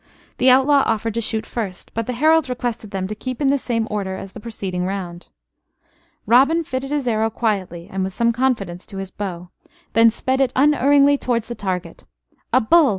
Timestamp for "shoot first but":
1.21-2.07